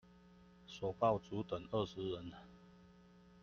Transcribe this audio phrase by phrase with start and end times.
[0.65, 2.31] 首報族等二十人